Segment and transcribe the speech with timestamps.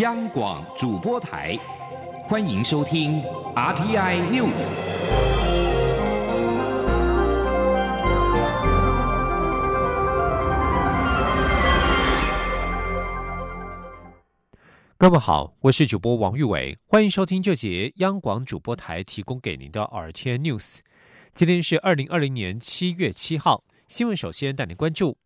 [0.00, 1.58] 央广主播台，
[2.24, 3.22] 欢迎收听
[3.54, 4.66] RTI News。
[14.96, 20.78] 各位好，我是主播王玉伟，欢迎收听这节央广主播台提供给您的 RTI News。
[21.34, 25.18] 今天是二零二零年七月七号，新闻首先带您关注。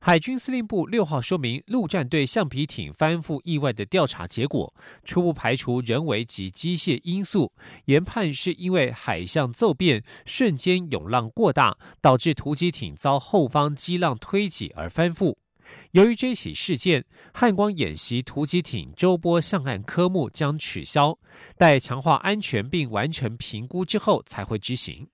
[0.00, 4.74] 海军司令部六号说明，陆战队橡皮艇翻覆意外的调查结果，
[5.04, 7.52] 初步排除人为及机械因素，
[7.86, 15.36] 研判是因为海象骤变，瞬间涌浪过大，导致突击艇遭后方激浪推挤而翻覆。
[15.90, 17.04] 由于这起事件，
[17.34, 21.18] 汉光演习突击艇周波上岸科目将取消，
[21.58, 25.08] 待强化安全并完成评估之后才会执行。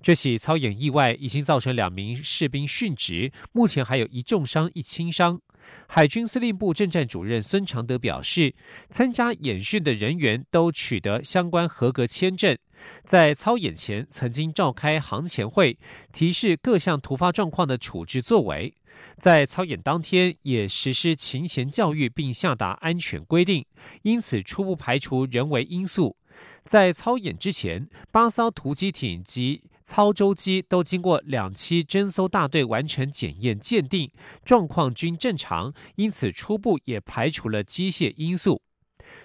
[0.00, 5.40] 这起操演意外已经造成两名士兵殉职，目前还有一重伤一轻伤。
[5.86, 8.54] 海军司令部政战主任孙长德表示，
[8.88, 12.56] 参加演训的人员都取得相关合格签证，
[13.04, 15.78] 在操演前曾经召开航前会，
[16.12, 18.74] 提示各项突发状况的处置作为。
[19.18, 23.64] 在操演当天也实施勤前教育，并下达安全规定，
[24.02, 26.16] 因此初步排除人为因素。
[26.64, 34.08] 在操演之前，八艘突击艇及操舟机都经过两栖侦搜大队完成检验鉴定，
[34.44, 38.62] 状况均正常，因此初步也排除了机械因素。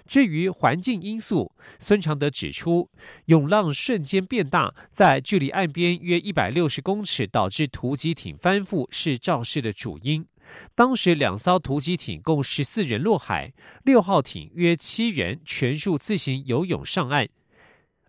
[0.07, 2.89] 至于环境因素，孙长德指出，
[3.25, 10.25] 涌浪瞬间变大，在距离岸边约一百六十公尺，导致突击艇翻覆是肇事的主因。
[10.73, 17.29] 当时两艘突击艇共十四人落海，六号艇约七人全数自行游泳上岸。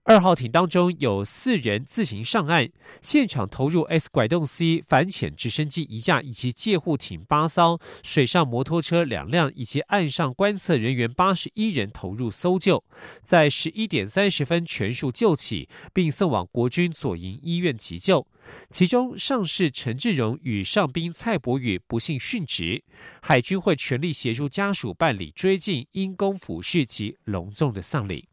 [0.08, 2.70] 二号艇当中有四人自行上岸，
[3.02, 12.84] 现场投入 S 拐动 C 反潜直升机一架以及借护艇八艘，水上摩托车两辆以及岸上观测人员八十一人投入搜救，
[13.24, 18.24] 在十一点三十分全数救起，并送往国军左营医院急救。
[18.70, 22.84] 其中上士陈志荣与上兵蔡博宇不幸殉职，
[23.20, 28.28] 海军会全力协助家属办理追进因公抚恤及隆重的丧礼。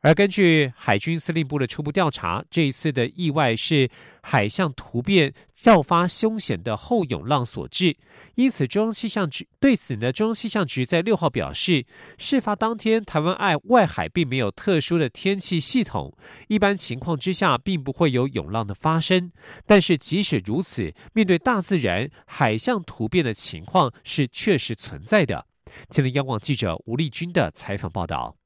[0.00, 3.90] 而根据海军司令部的初步调查，这一次的意外是
[4.22, 7.96] 海象突变造发凶险的后涌浪所致。
[8.36, 11.84] 因此，中央气象局对此呢，中央气象局在六号表示，
[12.16, 16.16] 事发当天台湾外外海并没有特殊的天气系统，
[16.46, 19.32] 一般情况之下并不会有涌浪的发生。
[19.66, 25.46] 但是即使如此，面对大自然海象突变的情况是确实存在的。
[25.90, 28.36] 吉林央广记者吴丽君的采访报道。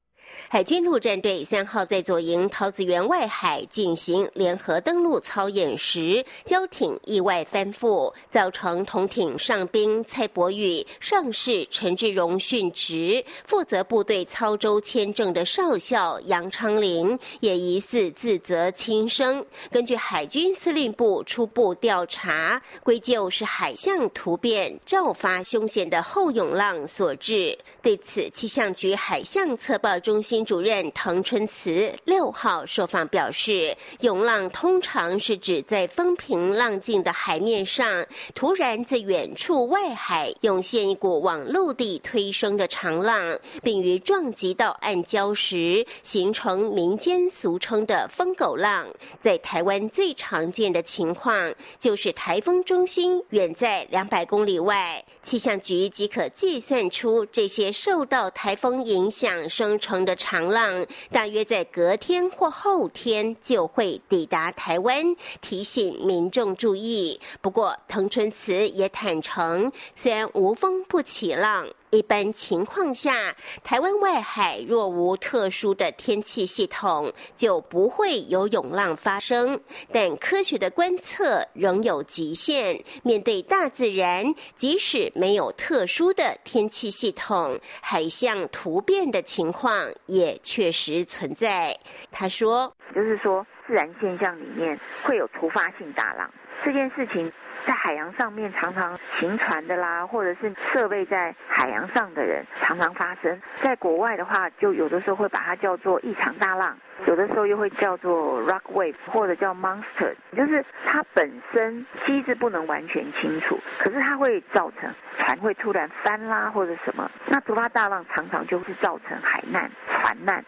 [0.49, 13.23] 海军陆战队三号在左营桃子园外海进行联合登陆操演时，交艇意外翻覆，造成同艇上兵蔡伯宇、上士陈志荣殉职。
[13.45, 19.45] 负责部队操舟签证的少校杨昌林也疑似自责轻生。
[19.71, 27.57] 根据海军司令部初步调查，归咎是海象突变骤发凶险的后涌浪所致。
[27.81, 30.22] 对此，气象局海象测报中。
[30.23, 48.87] 新主任滕春慈六号受访表示，涌浪通常是指在风平浪静的海面上，突然在远处外海涌现一股往陆地推升的长浪，并于撞击到岸礁时，形成民间俗称的“疯狗浪”。
[49.19, 60.02] 在台湾最常见的情况，就是台风中心远在两百公里外，气象局即可计算出这些受到台风影响生成。
[60.03, 67.19] 的长浪大约在隔天或后天就会抵达台湾，提醒民众注意。
[67.41, 71.67] 不过，藤春慈也坦诚，虽然无风不起浪。
[71.93, 79.61] 一般情况下，台湾外海若无特殊的天气系统，就不会有涌浪发生。
[79.91, 82.83] 但科学的观测仍有极限。
[83.03, 91.77] 面对大自然，即使没有特殊的天气系统，海象突变的情况也确实存在。
[92.11, 96.29] 他说：“就是说，自然现象里面会有突发性大浪。”
[96.63, 97.31] 这件事情
[97.65, 103.41] 在海洋上面常常行船的啦，或者是设备在海洋上的人常常发生。
[103.61, 106.77] 在国外的话，就有的时候会把它叫做异常大浪，
[107.07, 117.09] 有的时候又会叫做 rock wave 或者叫 monster，就是它本身机制不能完全清楚，可是它会造成船会突然翻啦或者什么。
[117.27, 119.69] 那突发大浪常常就是造成海难。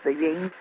[0.03, 0.51] 的原因。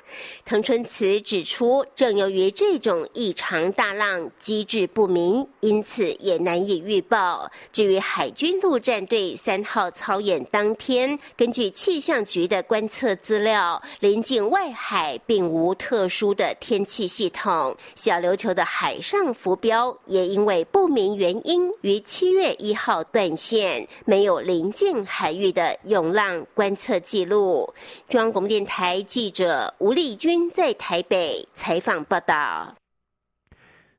[0.45, 7.51] 滕春慈指出，正由于这种异常大浪机制不明，因此也难以预报。
[7.73, 27.73] 至于海军陆战队三号操演当天，根据气象局的观测资料，临近外海并无特殊的天气系统，小琉球的海上浮标也因为不明原因于七月一号断线，没有临近海域的涌浪观测记录。
[28.09, 32.77] 中央广播电台记者吴丽君在台北采访报道。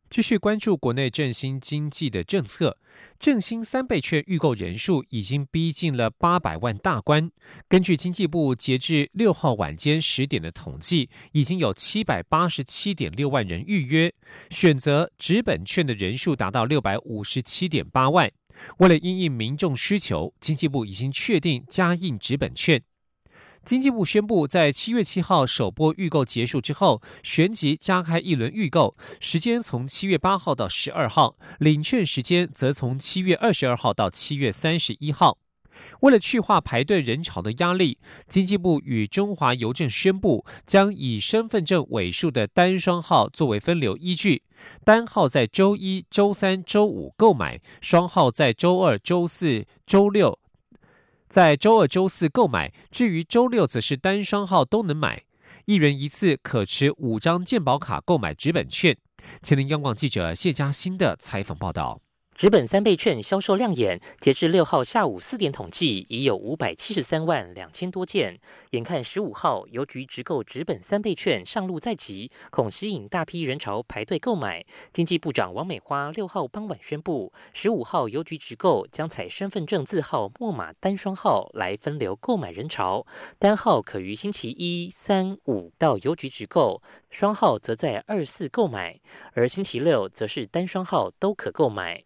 [0.08, 2.78] 继续关注国内振兴经济的政策，
[3.20, 7.30] 振兴三倍券预购人数已经逼近了八百万大关。
[7.68, 14.14] 根据经济部截至六号晚间十点的统计，已经有七百八十七点六万人预约，
[14.52, 18.32] 选择纸本券的人数达到六百五十七点八万。
[18.78, 22.82] 为了应应民众需求，经济部已经确定加印纸本券。
[23.66, 35.40] 经济部宣布，在七月七号首波预购结束之后，旋即加开一轮预购，时间从七月八号到十二号，领券时间则从七月二十二号到七月三十一号。
[36.02, 37.98] 为了去化排队人潮的压力，
[38.28, 44.44] 经济部与中华邮政宣布，将以身份证尾数的单双号作为分流依据，
[44.86, 50.40] 单号在周一周三周五购买，双号在周二、周四周六。
[51.36, 55.26] 在周二、周四购买，至于周六则是单双号都能买。
[55.66, 58.96] 一人一次可持五张健保卡购买纸本券。
[59.42, 62.00] 前林央广记者谢嘉欣的采访报道。
[62.36, 68.38] 纸本三倍券销售亮眼，截至六号下午四点统计，已有五百七十三万两千多件。
[68.72, 74.66] 眼看十五号邮局直购纸本三倍券上路在即，恐吸引大批人潮排队购买。
[74.92, 83.08] 经济部长王美花六号傍晚宣布，十五号邮局直购将采身份证字号末码单双号来分流购买人潮，
[83.40, 89.00] 单号可于星期一、三、五到邮局直购，双号则在二四购买，
[89.32, 92.04] 而星期六则是单双号都可购买。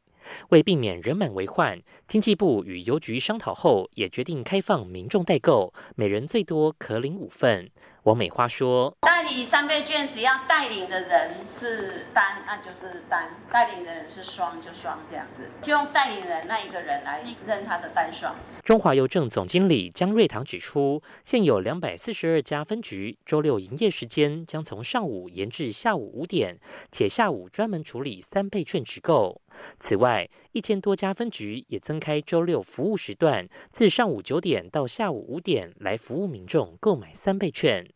[0.50, 7.70] 为避免人满为患，经济部与邮局商讨后，也决定开放民众代购，每人最多可领五份。
[8.04, 18.34] 王美花说：“代理三倍券，只要带领的人是单，那就是单；带领的人是双，就双这样子，就用带领人那一个人来认他的单双。”
[18.64, 26.58] 中华邮政总经理江瑞堂指出，现有两百四十二家分局，周六营业时间将从上午延至下午五点，
[26.92, 29.42] 且下午专门处理三倍券直购。
[29.80, 37.88] 此外，一千多家分局也增开周六服务时段，自上午九点到下午五点来服务民众购买三倍券。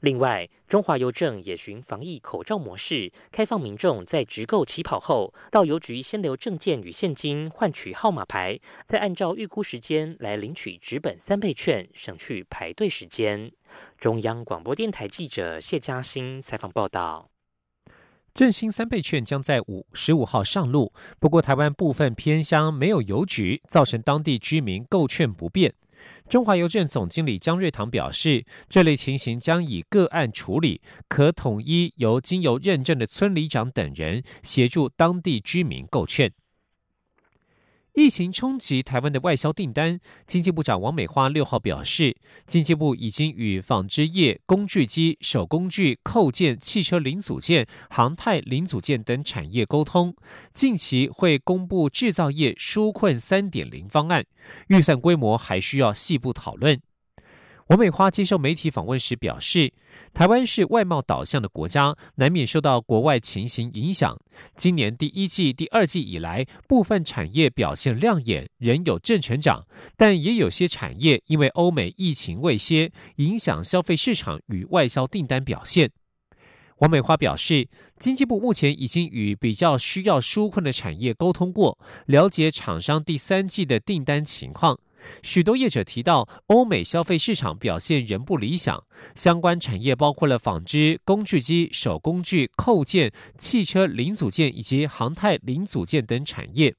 [0.00, 13.50] 另外，中华邮政也循防疫口罩模式，开放民众在直购起跑后，到邮局先留证件与现金换取号码牌，再按照预估时间来领取纸本三倍券，省去排队时间。
[13.96, 17.31] 中央广播电台记者谢嘉欣采访报道。
[18.34, 20.90] 振兴三倍券将在五十五号上路，
[21.20, 25.74] 不过台湾部分偏乡没有邮局，造成当地居民购券不便。
[26.30, 36.32] 中华邮政总经理江瑞堂表示，这类情形将以个案处理，可统一由经由认证的村里长等人协助当地居民购券。
[37.94, 42.16] 疫情冲击台湾的外销订单，经济部长王美花六号表示，
[42.46, 50.16] 经济部已经与纺织业、工具机、手工具、扣件、汽车零组件、航太零组件等产业沟通，
[50.52, 54.24] 近期会公布制造业纾困三点零方案，
[54.68, 56.80] 预算规模还需要细部讨论。
[57.72, 59.72] 王美花接受媒体访问时表示，
[60.12, 64.14] 台湾是外贸导向的国家，难免受到国外情形影响。
[64.54, 69.64] 今年第一季、第二季以来，部分产业表现亮眼，仍有正成长，
[69.96, 75.90] 但也有些产业因为欧美疫情未歇，影响消费市场与外销订单表现。
[76.82, 84.76] 王美花表示，经济部目前已经与比较需要纾困的产业沟通过，了解厂商第三季的订单情况。
[85.22, 88.82] 许多业者提到，欧美消费市场表现仍不理想。
[89.14, 96.74] 相关产业包括了纺织、工具机、手工具、扣件、汽车零组件以及航太零组件等产业。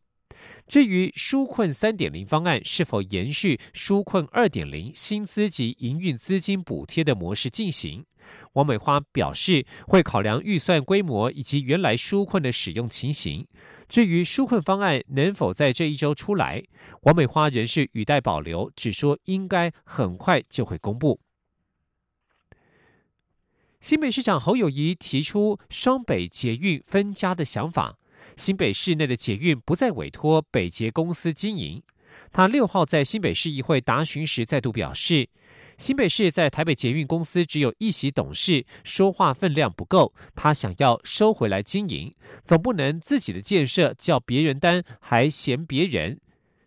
[0.68, 8.04] 至于纾困三点零方案是否延续纾困二点零薪资及营运资金补贴的模式进行，
[8.54, 13.48] 王美花表示会考量预算规模以及原来纾困的使用情形。
[13.88, 16.64] 至于纾困方案能否在这一周出来，
[17.04, 21.20] 王美花仍是语带保留，只说应该很快就会公布。
[23.80, 27.98] 新北市长侯友谊提出双北捷运分家的想法。
[28.38, 31.84] 新北市内的捷运不再委托北捷公司经营。
[32.32, 35.30] 他六号在新北市议会答询时再度表示，
[35.78, 46.20] 新北市在台北捷运公司只有一席董事，说话分量不够，他想要收回来经营，总不能自己的建设叫别人担，还嫌别人。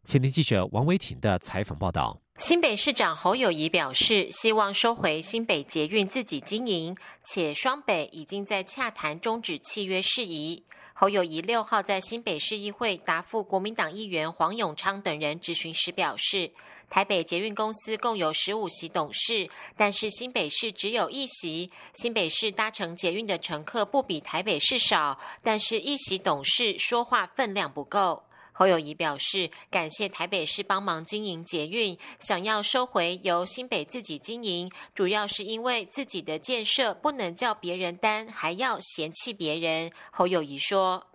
[0.05, 2.21] 前天记者王维婷的采访报道。
[2.39, 10.63] 新北市长侯友谊表示，希望收回新北捷运自己经营，且双北已经在洽谈终止契约事宜。
[10.99, 16.51] 侯友谊六号在新北市议会答复国民党议员黄永昌等人质询时表示，
[16.89, 21.71] 台北捷运公司共有十五席董事，但是新北市只有一席。
[21.93, 28.23] 新北市搭乘捷运的乘客不比台北市少，但是一席董事说话分量不够。
[28.59, 39.91] 侯友谊表示，感谢台北市帮忙经营捷运，想要收回由新北自己经营，主要是因为自己的建设不能叫别人担，还要嫌弃别人。
[40.11, 41.07] 侯友谊说：“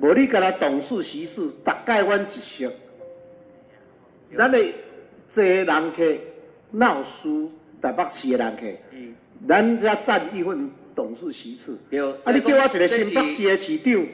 [0.00, 2.66] 无你甲他董事席事，大概阮一席，
[4.34, 4.58] 咱的
[5.28, 6.02] 这人客
[6.70, 8.72] 闹北市的人客，
[9.46, 11.78] 咱才占一份董事席次。
[12.24, 14.06] 啊，你叫我一个新北市的市长。”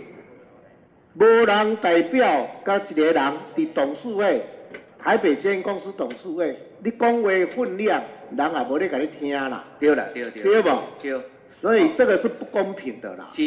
[1.15, 4.43] 无人代表，甲一个人伫董事会，
[4.99, 8.03] 台北捷运公司董事会，你讲话分量，
[8.37, 9.65] 人也无咧甲你听啦。
[9.79, 10.79] 对啦，对对，对无？
[10.99, 11.21] 对，
[11.61, 13.29] 所以这个是不公平的啦。
[13.31, 13.43] 是。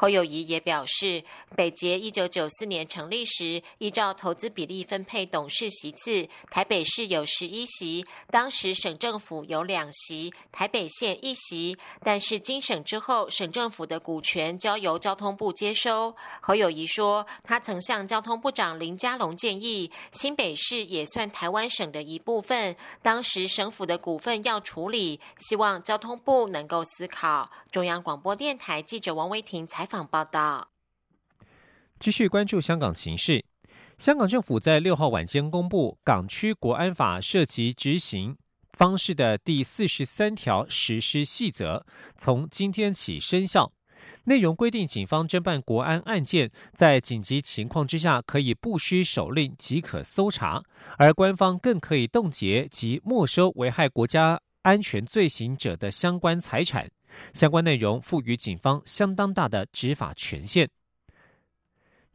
[0.00, 1.24] 侯友谊也表示，
[1.56, 11.76] 北捷一九九四年成立时，依照投资比例分配董事席次，台北市有十一席，当时省政府有两席，台北县一席。
[12.00, 16.14] 但是经审之后，省政府的股权交由交通部接收。
[16.40, 27.50] 侯友谊说，他曾向交通部长林佳龙建议，新北市也算台湾省的一部分，当时省府的股份要处理，希望交通部能够思考。
[27.72, 29.87] 中央广播电台记者王维婷采。
[29.88, 30.70] 访报道。
[31.98, 33.44] 继续关注香港形势。
[33.96, 38.36] 香港政府在六号晚间公布《港区国安法》涉及执行
[38.70, 41.84] 方式的第四十三条实施细则，
[42.16, 43.72] 从今天起生效。
[44.24, 50.62] 内容规定，警方侦办国安案件，在紧急情况之下，可以不需手令即可搜查，
[50.98, 56.88] 而官方更可以冻结及没收危害国家安全罪行者的相关财产。
[57.32, 60.68] 相关内容赋予警方相当大的执法权限。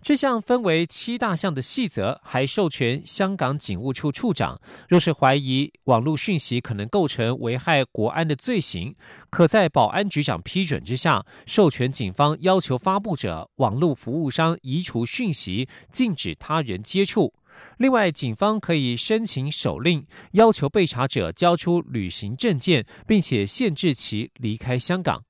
[0.01, 4.59] 这项分为七大项的细则，还授权香港警务处处长，
[4.89, 8.93] 若是怀疑网络讯息可能构成危害国安的罪行，
[9.29, 17.33] 可在保安局长批准之下，授权警方要求发布者、网络服务商移除讯息，禁止他人接触。
[17.77, 25.23] 另外，警方可以申请手令，要求被查者交出旅行证件，并且限制其离开香港。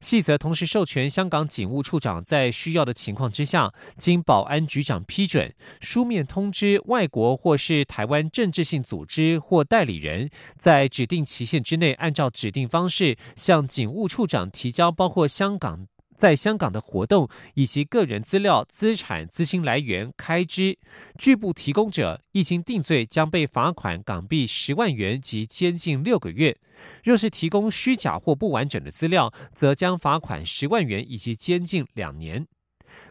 [0.00, 15.86] 细则同时授权香港警务处长在需要的情况之下，经保安局长批准，书面通知外国或是台湾政治性组织或代理人，在指定期限之内，按照指定方式向警务处长提交包括香港。
[16.14, 20.78] 在香港的活动以及个人资料、资产、资金来源、开支，
[21.18, 26.54] 拒不提供者，一经定罪，将被罚款港币十万元及监禁六个月；
[27.02, 32.46] 若是提供虚假或不完整的资料，则将罚款十万元以及监禁两年。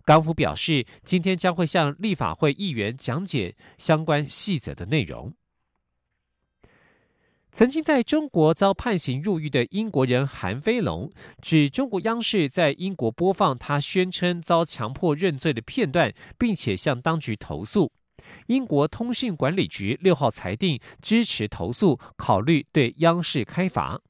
[0.06, 5.34] 港府表示，今天将会向立法会议员讲解相关细则的内容。
[7.54, 17.92] 曾经在中国遭判刑入狱的英国人韩飞龙，指中国央视在英国播放他宣称遭强迫认罪的片段，并且向当局投诉。
[18.48, 24.02] 英国通讯管理局六号裁定支持投诉，考虑对央视开罚。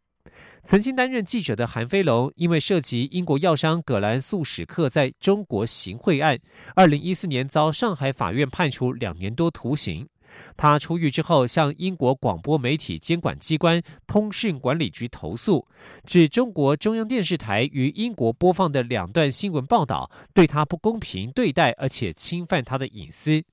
[0.63, 6.39] 曾经担任记者的韩飞龙，因为涉及英国药商葛兰素史克在中国行贿案，
[6.75, 10.07] 二零一四年遭上海法院判处两年多徒刑。
[10.55, 15.67] 他出狱之后，向英国广播媒体监管机关通讯管理局投诉，
[16.05, 23.43] 指中国中央电视台于英国播放的两段新闻报道对他不公平对待，而且侵犯他的隐私。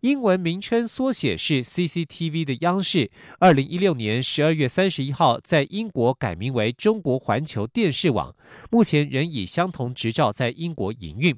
[0.00, 8.36] 英文名称缩写是 CCTV 的央视，二零一六年十二月三十一号在英国改名为中国环球电视网，
[8.70, 11.36] 目前仍以相同执照在英国营运。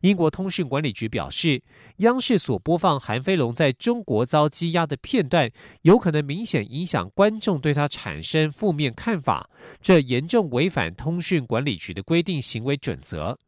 [0.00, 1.62] 英国通讯管理局表示，
[1.98, 5.50] 央视所播放韩飞龙在中国遭羁押的片段，
[5.82, 9.48] 有可能明显影响观众对他产生负面看法，
[9.82, 13.38] 这严重违反通讯管理局的规定行为准则。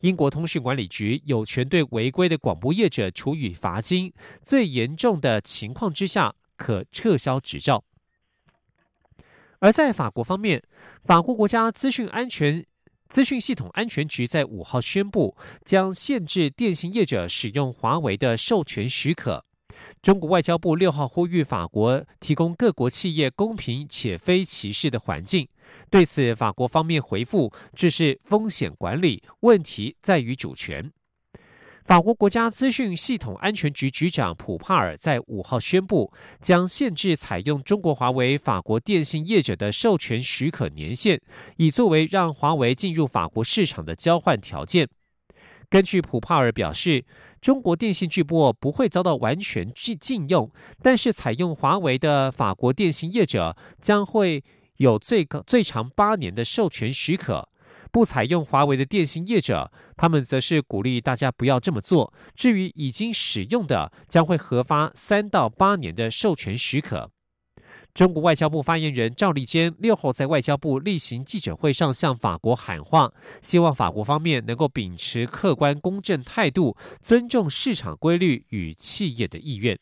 [0.00, 7.82] 英国通讯管理局有权对违规的广播业者处以罚金，最严重的情况之下可撤销执照。
[9.58, 10.62] 而在法国方面，
[11.02, 12.64] 法国国家资讯安全。
[13.08, 19.44] 资讯系统安全局在五号宣布，将限制电信业者使用华为的授权许可。
[20.00, 25.46] 中国外交部六号呼吁法国提供各国企业公平且非歧视的环境。
[25.90, 30.90] 对此，法国方面回复，这是风险管理问题，在于主权。
[31.86, 41.20] 法国国家资讯系统安全局局长普帕尔在五号宣布，将限制采用中国华为法国电信业者的授权许可年限，
[41.58, 44.88] 以作为让华为进入法国市场的交换条件。
[45.70, 47.04] 根据普帕尔表示，
[47.40, 50.50] 中国电信巨擘不会遭到完全禁禁用，
[50.82, 54.42] 但是采用华为的法国电信业者将会
[54.78, 57.48] 有最高最长八年的授权许可。
[57.96, 62.12] 不采用华为的电信业者，他们则是鼓励大家不要这么做。
[62.34, 67.10] 至于已经使用的，将会核发三到八年的授权许可。
[67.94, 73.10] 中国外交部发言人赵立坚六号在外交部例行记者会上向法国喊话，
[73.40, 79.78] 希望法国方面能够秉持客观公正态度，尊重市场规律与企业的意愿。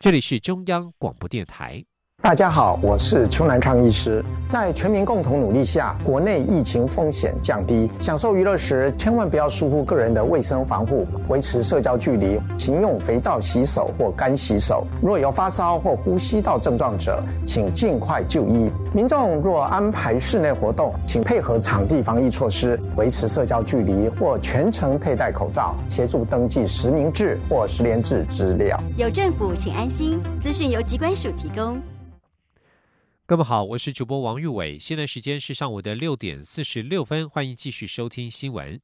[0.00, 1.84] 这里是中央广播电台。
[2.28, 4.22] 大家好，我是邱南昌医师。
[4.50, 7.90] 在全民共同努力下，国内疫情风险降低。
[7.98, 14.86] 享受娱乐时，千万不要疏忽个人的卫生防护，维持社交距离，勤用肥皂洗手或干洗手。
[15.00, 18.70] 若有发烧或呼吸道症状者，请尽快就医。
[18.92, 28.78] 民众若安排室内活动，请配合场地防疫措施，维持社交距离或全程佩戴口罩，协助登记实名制或实联制资料。
[28.98, 30.20] 有政府，请安心。
[30.42, 31.80] 资讯由机关署提供。
[33.28, 38.80] 各位好，我是主播王玉伟，现在时间是上午的六点四十六分，欢迎继续收听新闻。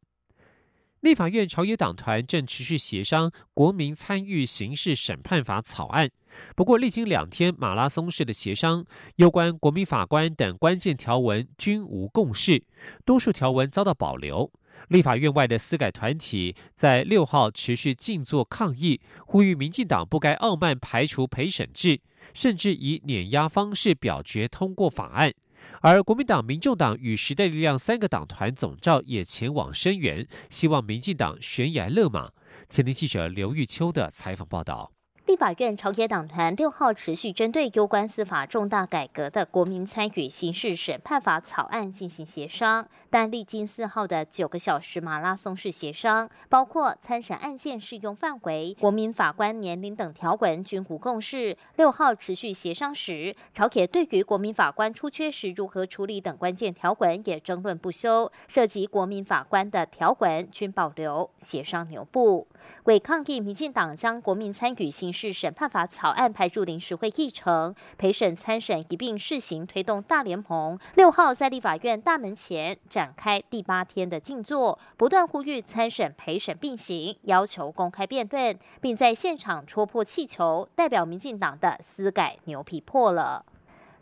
[1.01, 6.11] 立法院朝野党团正持续协商《国民参与刑事审判法》草案，
[6.55, 8.85] 不过历经两天马拉松式的协商，
[9.17, 12.63] 有关国民法官等关键条文均无共识，
[13.07, 14.53] 多数条文遭到保留。
[14.89, 22.01] 立法院外的司改团体在六号持续静坐抗议，呼吁民进党不该傲慢排除陪审制，
[22.33, 25.33] 甚至以碾压方式表决通过法案。
[25.81, 32.31] 而国民党、民众党与时代力量三个党团总召也前往声援，希望民进党悬崖勒马。
[32.69, 34.93] 前听记者刘玉秋的采访报道。
[35.37, 51.57] 法院朝野党团六号持续针对有关司法重大改革的国民参与刑事审判法草案进行协商，但历经四号的九个小时马拉松式协商，包括参审案件适用范围、国民法官年龄等条文均无共识。
[51.77, 62.47] 六号持续协商时，朝野对于国民法官出缺时如何处理等关键条文也争论不休，涉及国民法官的条文均保留，协商牛步。
[62.85, 70.79] 为抗议民进党将国民参与刑事是审判法草案排入临时会议程，陪审参审一并试行推动大联盟。
[70.97, 83.47] 六号在立法院大门前展开第八天的静坐，不断呼吁参审陪审并行，要求公开辩论，并在现场戳破气球，代表民进党的私改牛皮破了。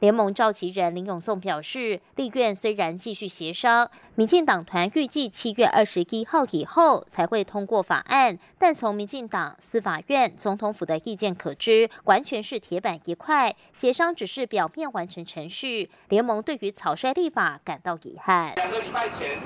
[0.02, 15.88] 联盟召集人林永颂表示，立院虽然继续协商，民进党团预计七月二十一号以后才会通过法案，但从民进党、司法院、总统府的意见可知，完全是铁板一块，协商只是表面完成程序。
[16.08, 18.52] 联盟对于草率立法感到遗憾。
[18.56, 19.38] 两个礼拜前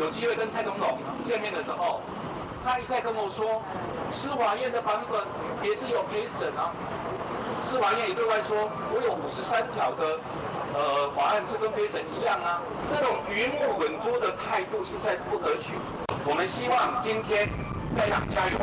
[0.00, 2.00] 有机会跟蔡总统见面的时候，
[2.64, 3.62] 他一再跟我说，
[4.10, 5.22] 司法院的版本
[5.62, 6.74] 也是有陪审啊。
[7.62, 10.18] 司法院也对外说，我有五十三条的
[10.74, 15.74] 呃法案是跟陪审一样啊，这种鱼目混珠的态度实在是不可取。
[16.26, 17.48] 我们希望今天
[17.96, 18.58] 在党加油。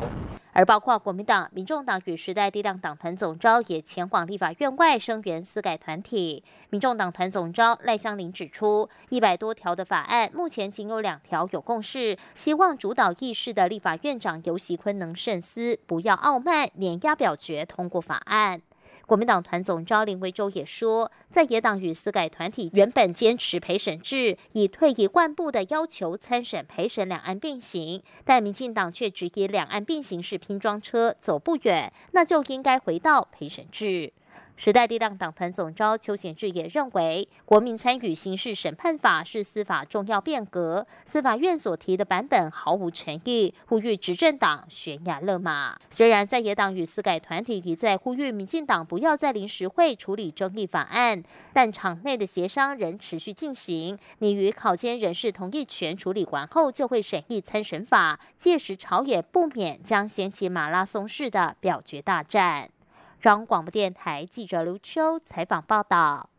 [0.54, 6.44] 而包括国民党、民众党与时代力量党团总召也前往立法院外声援私改团体。
[6.72, 18.60] 民众党团总召赖香林指出，一百多条的法案，目前仅有两条有共识，希望主导议事的立法院长游锡坤能慎思，不要傲慢碾压表决通过法案。
[19.08, 34.12] 国民党团总召林维洲也说，在野党与司改团体原本坚持陪审制，以退一万步的要求参审陪审两岸并行，但民进党却只以两岸并行是拼装车，走不远，那就应该回到陪审制。
[34.58, 45.78] 时代力量党团总召邱显志也认为，国民参与刑事审判法是司法重要变革，司法院所提的版本毫无诚意，呼吁执政党悬崖勒马。
[45.92, 54.00] 虽然在野党与司改团体一再呼吁民进党不要在临时会处理争议法案，但场内的协商仍持续进行。
[54.18, 62.72] 拟于考监人士同意权处理完后，就会审议参审法，届时朝野不免将掀起马拉松式的表决大战。
[63.20, 66.30] 中央广播电台记者刘秋采访报道。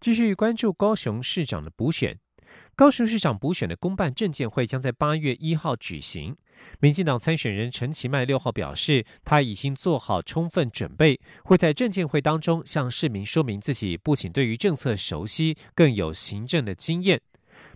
[0.00, 2.18] 继续关注高雄市长的补选，
[2.74, 6.36] 高雄市长补选的公办证监会将在八月一号举行。
[6.80, 17.20] 民进党参选人陈其迈六号表示，他已经做好充分准备，会在证监会当中向市民说明自己不仅对于政策熟悉，更有行政的经验。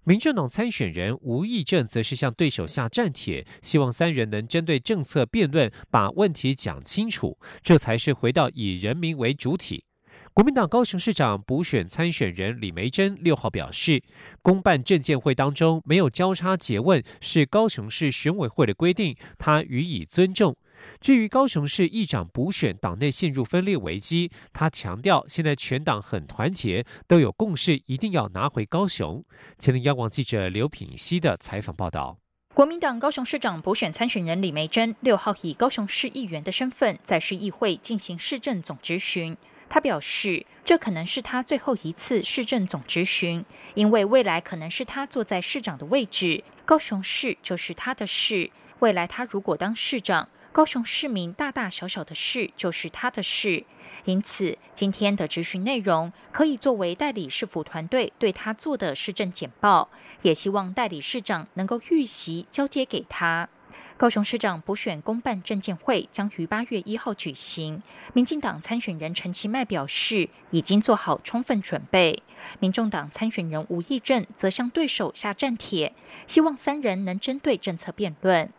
[0.08, 9.84] 民政党参选人吴益政则是向对手下战帖，希望三人能针对政策辩论，把问题讲清楚，这才是回到以人民为主体。
[10.32, 14.02] 国民党高雄市长补选参选人李梅珍六号表示，
[14.40, 20.56] 公办证监会当中没有交叉诘问，是高雄市选委会的规定，他予以尊重。
[21.00, 29.24] 至于高雄市议长补选，党内陷入分裂危机，他强调现在全党很团结，都有共识，一定要拿回高雄。
[29.58, 32.18] 前天央广记者刘品熙的采访报道。
[32.54, 39.36] 国民党高雄市长补选参选人李梅珍六号以高雄市议员的身份，在市议会进行市政总质询。
[39.68, 48.50] 他表示，这可能是他最后一次市政总执询，因为未来可能是他坐在市长的位置，高雄市就是他的市。
[48.80, 53.64] 未来他如果当市长，高雄市民大大小小的事就是他的事。
[54.06, 59.88] 因此，今天的执询内容可以作为代理市府团队对他做的市政简报，
[60.22, 63.48] 也希望代理市长能够预习交接给他。
[63.96, 67.80] 高雄市长补选公办证监会将于八月一号举行。
[68.12, 72.20] 民进党参选人陈其迈表示，已经做好充分准备。
[72.58, 75.94] 民众党参选人吴益政则向对手下战帖，
[76.26, 78.52] 希望三人能针对政策辩论。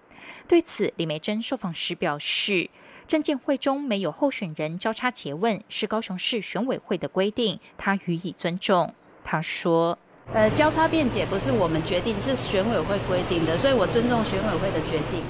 [0.50, 2.72] 对此，李梅珍受访时表示，
[3.08, 8.96] 证监会中没有候选人交叉诘问，是高雄市选委会的规定，他予以尊重。
[9.24, 10.00] 他说。
[10.34, 15.22] 呃，交叉辩解不是我们决定，是选委会规定的，所以我尊重选委会的决定。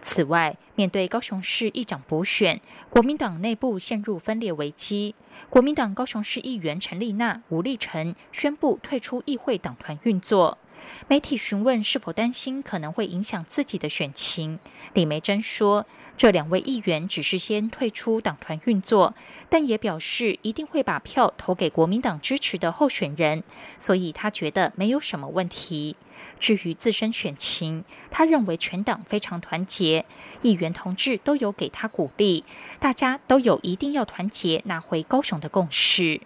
[0.00, 5.14] 此外，面对高雄市议长补选，国民党内部陷入分裂危机，
[5.48, 10.58] 国民党高雄市议员陈丽娜、吴立成宣布退出议会党团运作。
[11.06, 14.58] 媒体询问是否担心可能会影响自己的选情，
[14.94, 15.86] 李梅珍说。
[16.16, 19.14] 这两位议员只是先退出党团运作，
[19.48, 23.44] 但也表示一定会把票投给国民党支持的候选人，
[23.78, 25.94] 所以他觉得没有什么问题。
[26.40, 30.06] 至于自身选情，他认为全党非常团结，
[30.42, 32.42] 议员同志都有给他鼓励，
[32.80, 36.20] 大家都有一定要团结拿回高雄的共识。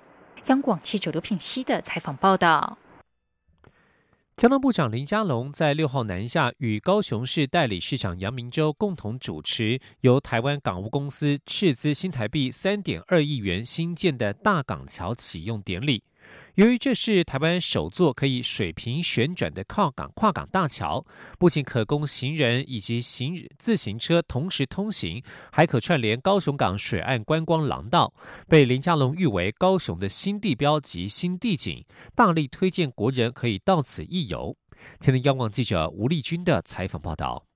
[0.46, 2.78] 央广记者刘品熙的采访报道。
[4.42, 16.02] 交通部长林佳龙在六号南下，与高雄市代理市长杨明洲共同主持由台湾港务公司斥资新台币三点二亿元新建的大港桥启用典礼。
[16.56, 21.04] 由于这是台湾首座可以水平旋转的靠港跨港大桥，
[21.38, 28.12] 不仅可供行人以及行自行车同时通行，还可串联高雄港水岸观光廊道，
[28.48, 34.56] 被林佳龙誉为高雄的新地标及新地景，大力推荐国人可以到此一游。
[35.00, 37.51] 前天央广记者吴丽君的采访报道。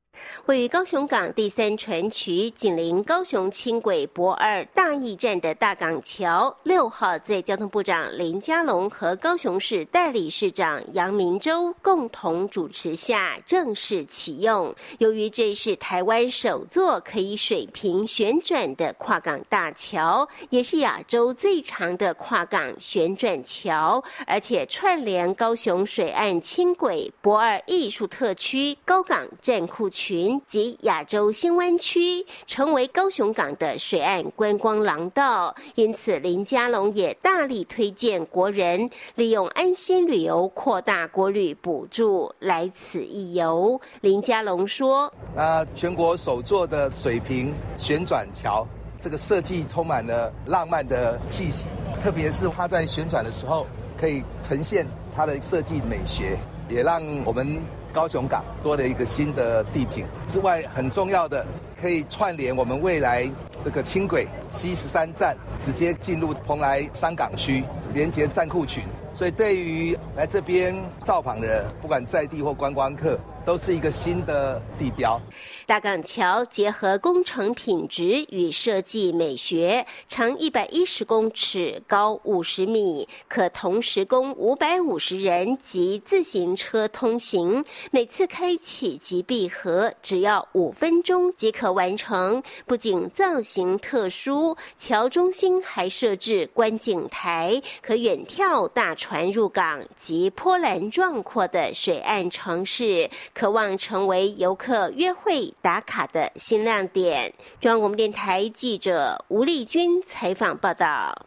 [0.47, 14.75] 位于高雄港第三船区，紧邻高雄轻轨博二大义站的大港桥，六号在交通部长林佳龙和高雄市代理市长杨明洲共同主持下正式启用。
[14.99, 30.06] 由于这是台湾首座可以水平旋转的跨港大桥，也是亚洲最长的跨港旋转桥，而且串联高雄水岸轻轨博二艺术特区高港站库区。
[30.07, 43.81] 群及亚洲新湾区成为高雄港的水岸观光廊道，因此林佳龙也大力推荐国人利用安心旅游扩大国旅补助来此一游。
[44.01, 48.64] 林佳龙说：“那全国首座的水平旋转桥，
[49.01, 51.66] 这个设计充满了浪漫的气息，
[52.01, 53.66] 特别是它在旋转的时候，
[54.01, 56.38] 可以呈现它的设计美学，
[56.71, 57.61] 也让我们。”
[57.97, 61.47] 高雄港多了一个新的地景之外，很重要的
[61.81, 63.27] 可以串联我们未来
[63.65, 68.85] 这个轻轨七十三站，直接进入蓬莱山港区，连接站库群。
[69.15, 73.19] 所以对于来这边造访的，不管在地或观光客。
[73.47, 75.19] 都是一个新的地标。
[75.67, 87.65] 大港桥结合工程品质与设计美学，长一百一十公尺，高五十米，可同时供五百五十人及自行车通行。
[87.93, 92.43] 每次开启及闭合只要五分钟即可完成。
[92.67, 103.09] 不仅造型特殊，桥中心还设置观景台，可远眺大船入港及波澜壮阔的水岸城市。
[103.37, 107.35] 渴望成为游客约会打卡的新亮点。
[107.61, 111.27] 中央广播电台记者吴丽君采访报道。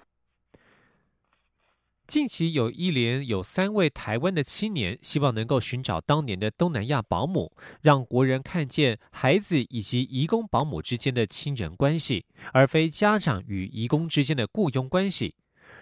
[2.07, 7.51] 近期有一连有三位台湾的青年，希望能够寻找当年的东南亚保姆，
[7.83, 15.35] 让国人看见孩子以及移工保姆之间的亲人关系，而非家长与移工之间的雇佣关系。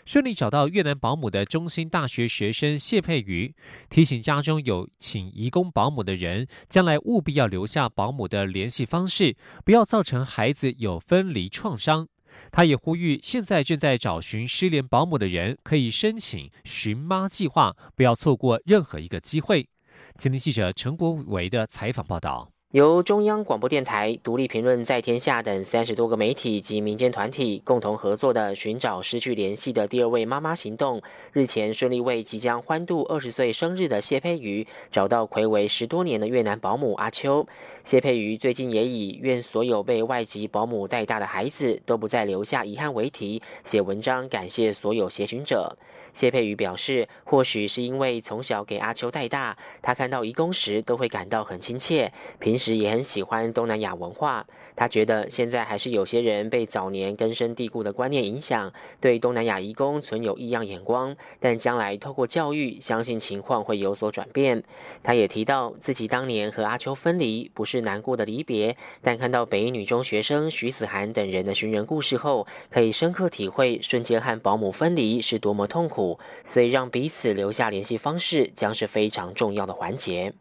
[0.08, 3.54] 顺利找到越南保姆的中心大学学生谢佩瑜
[3.90, 12.08] 提醒家中有请移工保姆的人，将来务必要留下保姆的联系方式，不要造成孩子有分离创伤。
[12.54, 19.68] 他也呼吁，现在正在找寻失联保姆的人可以申请“寻妈计划”，不要错过任何一个机会。
[20.16, 22.57] 今天记者陈国维的采访报道。
[22.72, 31.02] 由中央广播电台、独立评论在天下等三十多个媒体及民间团体共同合作的“寻找失去联系的第二位妈妈”行动，
[31.32, 37.48] 日前顺利为即将欢度二十岁生日的谢佩瑜找到魁违十多年的越南保姆阿秋。
[37.86, 45.78] 谢佩瑜最近也以“愿所有被外籍保姆带大的孩子都不再留下遗憾”为题写文章，感谢所有协寻者。
[46.12, 52.12] 谢佩瑜表示，或许是因为从小给阿秋带大，他看到义工时都会感到很亲切。
[52.40, 61.16] 平时也很喜欢东南亚文化，他觉得现在还是有些人被早年根深蒂固的观念影响，对东南亚移工存有异样眼光。
[61.40, 64.64] 但将来透过教育，相信情况会有所转变。
[65.04, 76.20] 他也提到自己当年和阿秋分离，不是难过的离别，但看到北一女中学生徐子涵等人的寻人故事后，可以深刻体会瞬间和保姆分离是多么痛苦。
[76.46, 80.34] 所以让彼此留下联系方式，将是非常重要的环节。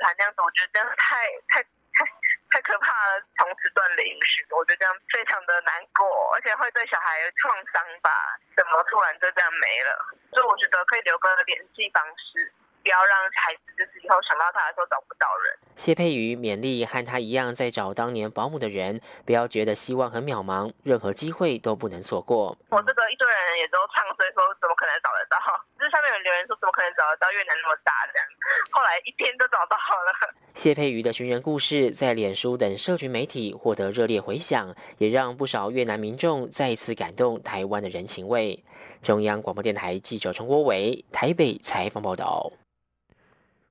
[0.00, 2.08] 子涵那样子，我觉得这样太太太
[2.50, 8.10] 太可怕了，从此断联系，我觉得这样非常的难过，而且会对小孩创伤吧？
[8.56, 9.92] 怎么突然就这样没了？
[10.32, 12.52] 所以我觉得可以留个联系方式。
[12.82, 15.58] 不要让孩子就是以后想到他的时候找不到人。
[15.76, 22.56] 谢佩瑜勉励和他一样在找当年保姆的人，不要觉得希望很渺茫，任何机会都不能错过。
[22.70, 25.36] 我这个一堆人也都唱衰说，怎么可能找得到？
[25.78, 27.30] 就是下面有留言说，怎么可能找得到？
[27.32, 28.26] 越南那么大，这样。
[28.70, 30.34] 后来一天都找到了。
[30.52, 38.62] 谢佩瑜的寻人故事在脸书等社群媒体获得热烈回响，也让不少越南民众再一次感动台湾的人情味。
[39.00, 42.50] 中央广播电台记者陈国伟台北采访报道。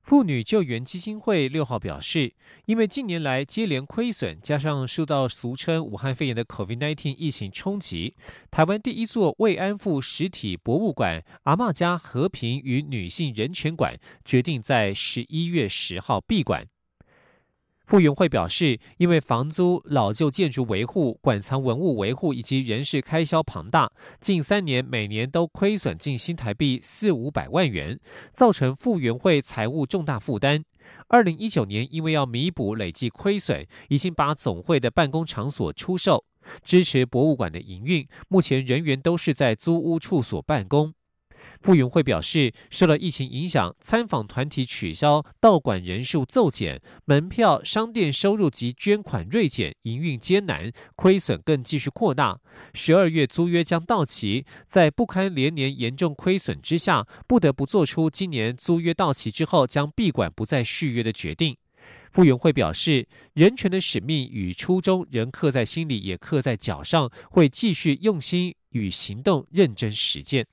[0.10, 2.34] 妇女救援基金会六号表示，
[2.65, 8.15] 因为近年来接连亏损，加上受到俗称武汉肺炎的 COVID-19 疫情冲击，
[8.50, 16.65] 台湾第一座慰安妇实体博物馆——阿嬷家和平与女性人权馆，决定在十一月十号闭馆。
[17.89, 27.99] 傅园会表示，因为房租、老旧建筑维护、馆藏文物维护以及人事开销庞大，近三年每年都亏损近新台币四五百万元，
[28.32, 30.63] 造成傅园会财务重大负担。
[31.08, 36.23] 二零一九年，因为要弥补累计亏损，已经把总会的办公场所出售，
[36.62, 38.08] 支持博物馆的营运。
[38.28, 40.93] 目前人员都是在租屋处所办公。
[41.62, 52.39] 傅园会表示，受到疫情影响，参访团体取消，道馆人数骤减，门票、商店收入及捐款锐减，营运艰难，亏损更继续扩大。
[52.73, 61.56] 十二月租约将到期，在不堪连年严重亏损之下，不得不做出今年租约到期之后将闭馆不再续约的决定。
[62.12, 70.45] 傅园会表示，人权的使命与初衷仍刻在心里，也刻在脚上，会继续用心与行动认真实践。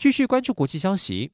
[0.00, 1.32] 继续关注国际消息，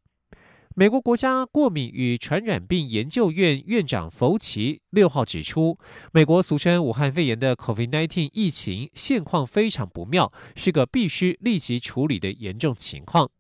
[0.75, 5.79] 美国国家过敏与传染病研究院院长福奇六号指出，
[6.11, 13.31] 美国俗称武汉肺炎的 COVID-19 疫情现况非常不妙，是个必须立即处理的严重情况。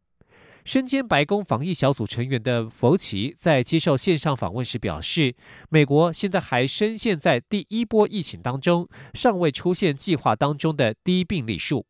[0.64, 5.34] 身兼白宫防疫小组成员的福奇在接受线上访问时表示，
[5.68, 11.84] 美国现在还深陷在第一波疫情当中，尚未出现计划当中的低病例数。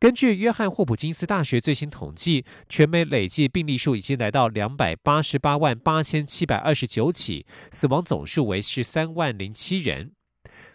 [0.00, 10.12] 根据约翰霍普金斯大学最新统计，全美累计病例数已经来到两百八十八万八千七百二十九起，死亡总数为十三万零七人。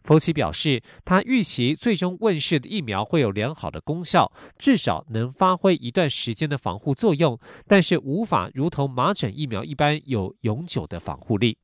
[0.03, 11.57] 福奇表示，他预期最终问世的疫苗会有良好的功效，至少能发挥一段时间的防护作用，但是无法如同麻疹疫苗一般有永久的防护力。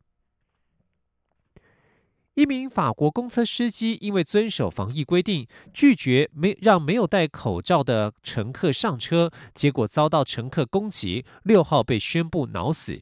[2.36, 13.02] 一名法国公车司机因为遵守防疫规定，拒绝没让没有戴口罩的乘客上车，结果遭到乘客攻击，六号被宣布脑死。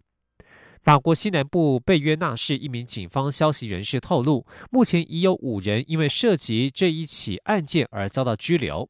[0.82, 8.90] 法国西南部贝约纳市一名警方消息人士透露，目前已有五人因为涉及这一起案件而遭到拘留。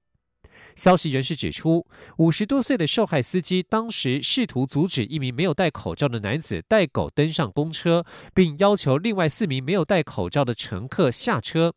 [0.79, 1.85] 消息人士指出，
[2.19, 11.73] 五十多岁的受害司机当时试图阻止一名没有戴口罩的男子带狗登上公车，并要求另外四名没有戴口罩的乘客下车。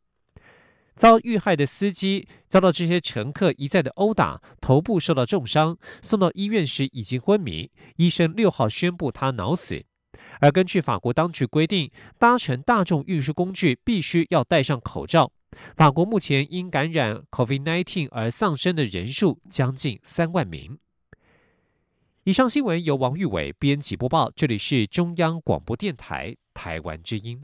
[0.94, 7.72] 遭遇害的司机遭到这些乘客一再的殴打，头部受到重伤，送到医院时已经昏迷。
[7.96, 9.84] 医生六号宣布他脑死。
[10.40, 15.32] 而根据法国当局规定，搭乘大众运输工具必须要戴上口罩。
[15.76, 20.78] 法国目前因感染 COVID-19 而丧生的人数将近三万名。
[22.24, 27.40] 以上新闻由王玉伟编辑播报，这里是中央广播电台台湾之音。